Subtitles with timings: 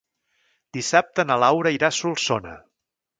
[0.77, 2.55] Dissabte na Laura irà a Solsona.